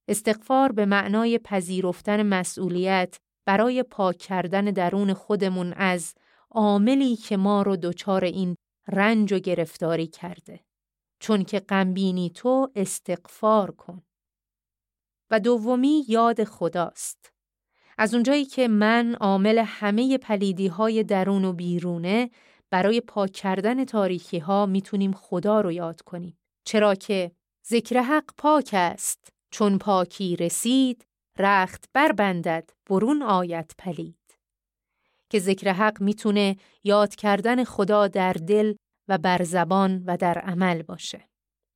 [0.08, 6.14] استقفار به معنای پذیرفتن مسئولیت برای پاک کردن درون خودمون از
[6.50, 8.56] عاملی که ما رو دچار این
[8.88, 10.60] رنج و گرفتاری کرده.
[11.20, 14.02] چون که غمبینی تو استقفار کن.
[15.30, 17.32] و دومی یاد خداست.
[17.98, 22.30] از اونجایی که من عامل همه پلیدی های درون و بیرونه
[22.70, 26.38] برای پاک کردن تاریخی ها می‌تونیم خدا رو یاد کنیم.
[26.64, 27.32] چرا که
[27.68, 29.32] ذکر حق پاک است.
[29.50, 31.06] چون پاکی رسید
[31.38, 34.38] رخت بربندد برون آیت پلید.
[35.30, 38.74] که ذکر حق می‌تونه یاد کردن خدا در دل
[39.08, 41.28] و بر زبان و در عمل باشه.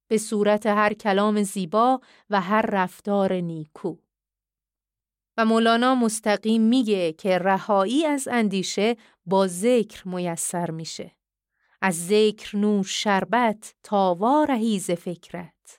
[0.09, 2.01] به صورت هر کلام زیبا
[2.31, 3.97] و هر رفتار نیکو.
[5.39, 11.17] و مولانا مستقیم میگه که رهایی از اندیشه با ذکر میسر میشه.
[11.83, 15.79] از ذکر نوش شربت تا وارهیز فکرت.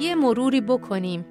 [0.00, 1.26] یه مروری بکنیم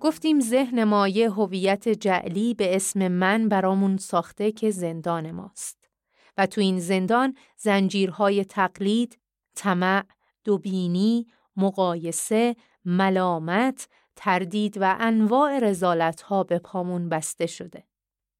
[0.00, 5.88] گفتیم ذهن ما یه هویت جعلی به اسم من برامون ساخته که زندان ماست.
[6.36, 9.18] و تو این زندان زنجیرهای تقلید،
[9.54, 10.04] طمع،
[10.44, 11.26] دوبینی،
[11.56, 17.84] مقایسه، ملامت، تردید و انواع رزالتها به پامون بسته شده.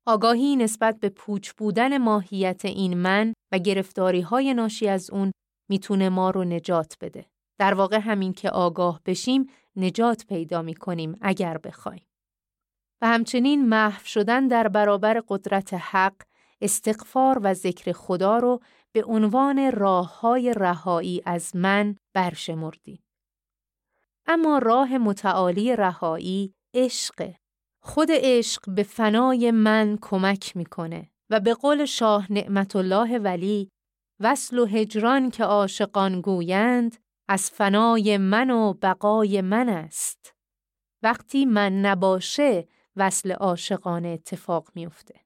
[0.06, 5.32] آگاهی نسبت به پوچ بودن ماهیت این من و گرفتاری های ناشی از اون
[5.70, 7.26] می‌تونه ما رو نجات بده.
[7.58, 9.46] در واقع همین که آگاه بشیم
[9.76, 12.06] نجات پیدا می کنیم اگر بخوایم.
[13.02, 16.14] و همچنین محو شدن در برابر قدرت حق،
[16.60, 18.60] استغفار و ذکر خدا رو
[18.92, 23.01] به عنوان راه های رهایی از من برشمردیم.
[24.26, 27.32] اما راه متعالی رهایی عشق.
[27.82, 33.70] خود عشق به فنای من کمک می‌کنه و به قول شاه نعمت الله ولی
[34.20, 36.96] وصل و هجران که عاشقان گویند
[37.28, 40.34] از فنای من و بقای من است.
[41.02, 45.20] وقتی من نباشه وصل عاشقانه اتفاق میفته.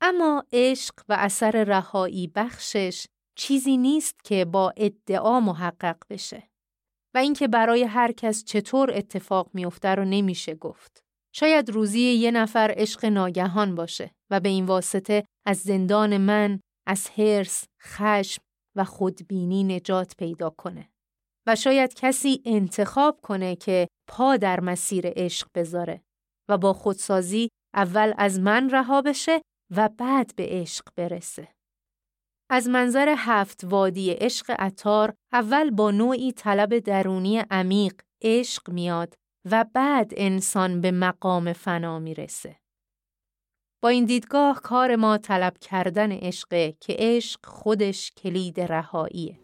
[0.00, 6.53] اما عشق و اثر رهایی بخشش چیزی نیست که با ادعا محقق بشه
[7.14, 11.04] و اینکه برای هر کس چطور اتفاق میفته رو نمیشه گفت.
[11.34, 17.10] شاید روزی یه نفر عشق ناگهان باشه و به این واسطه از زندان من، از
[17.10, 18.42] حرس، خشم
[18.76, 20.88] و خودبینی نجات پیدا کنه.
[21.46, 26.02] و شاید کسی انتخاب کنه که پا در مسیر عشق بذاره
[26.48, 29.40] و با خودسازی اول از من رها بشه
[29.76, 31.53] و بعد به عشق برسه.
[32.50, 39.14] از منظر هفت وادی عشق اتار اول با نوعی طلب درونی عمیق عشق میاد
[39.50, 42.56] و بعد انسان به مقام فنا می‌رسه.
[43.82, 49.40] با این دیدگاه کار ما طلب کردن عشقه که عشق خودش کلید رهاییه.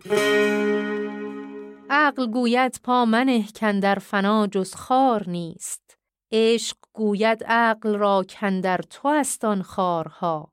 [1.91, 5.99] عقل گوید پا منه کندر فنا جز خار نیست.
[6.33, 10.53] عشق گوید عقل را کندر تو است آن خارها.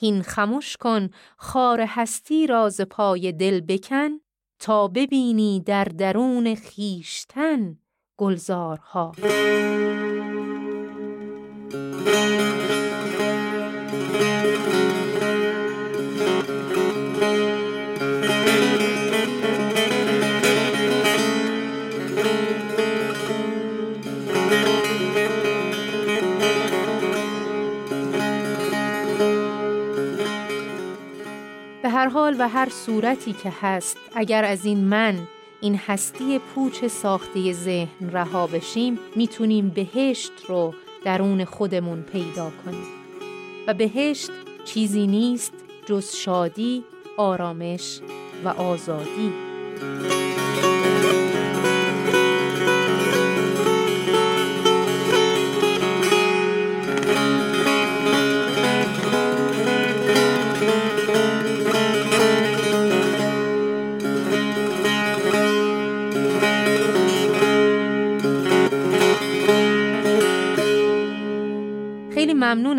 [0.00, 4.10] هین خموش کن خار هستی راز پای دل بکن
[4.58, 7.78] تا ببینی در درون خیشتن
[8.18, 9.12] گلزارها.
[31.98, 35.14] هر حال و هر صورتی که هست اگر از این من
[35.60, 40.74] این هستی پوچ ساخته ذهن رها بشیم می‌تونیم بهشت رو
[41.04, 42.86] درون خودمون پیدا کنیم
[43.66, 44.30] و بهشت
[44.64, 45.52] چیزی نیست
[45.86, 46.84] جز شادی،
[47.16, 48.00] آرامش
[48.44, 49.32] و آزادی.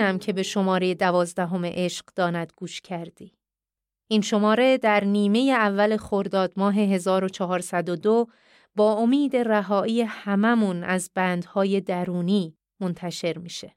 [0.09, 3.33] ممنونم که به شماره دوازدهم عشق داند گوش کردی.
[4.11, 8.27] این شماره در نیمه اول خرداد ماه 1402
[8.75, 13.75] با امید رهایی هممون از بندهای درونی منتشر میشه.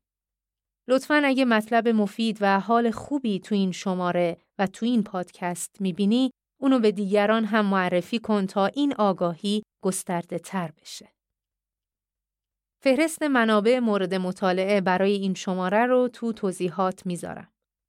[0.88, 6.30] لطفا اگه مطلب مفید و حال خوبی تو این شماره و تو این پادکست می‌بینی
[6.60, 11.08] اونو به دیگران هم معرفی کن تا این آگاهی گسترده تر بشه.
[12.84, 17.48] فهرست منابع مورد مطالعه برای این شماره رو تو توضیحات می‌ذارم.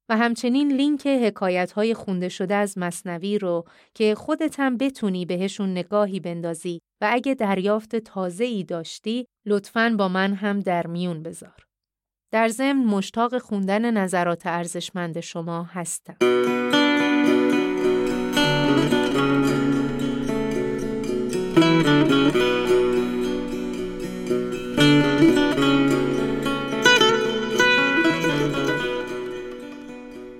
[0.10, 5.72] و همچنین لینک حکایت های خونده شده از مصنوی رو که خودت هم بتونی بهشون
[5.72, 11.66] نگاهی بندازی و اگه دریافت تازه ای داشتی لطفاً با من هم در میون بذار.
[12.32, 16.18] در ضمن مشتاق خوندن نظرات ارزشمند شما هستم.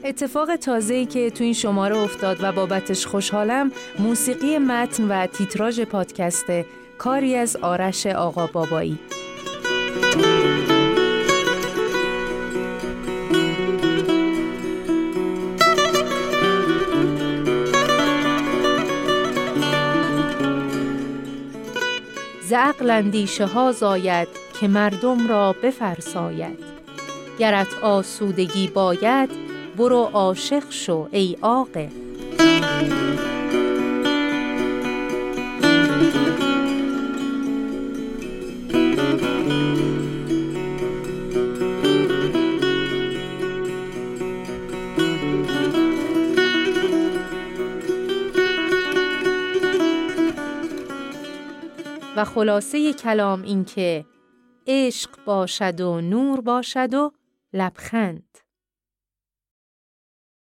[0.06, 6.66] اتفاق تازه‌ای که تو این شماره افتاد و بابتش خوشحالم موسیقی متن و تیتراژ پادکسته
[6.98, 9.00] کاری از آرش آقا بابایی.
[22.42, 24.28] زعقل اندیشه ها زاید
[24.60, 26.60] که مردم را بفرساید.
[27.40, 29.43] گرت آسودگی باید
[29.78, 31.88] برو عاشق شو ای عاقل.
[52.16, 54.06] و خلاصه کلام این که
[54.68, 57.12] عشق باشد و نور باشد و
[57.54, 58.33] لبخند.